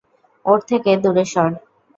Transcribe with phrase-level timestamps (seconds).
[0.45, 1.51] ওর থেকে দূরে সর!